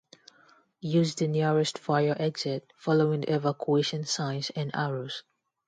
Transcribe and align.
Use 0.79 1.13
the 1.13 1.27
nearest 1.27 1.77
fire 1.77 2.15
exit, 2.19 2.73
following 2.75 3.21
the 3.21 3.35
evacuation 3.35 4.03
signs 4.03 4.49
and 4.55 4.71
arrows. 4.73 5.21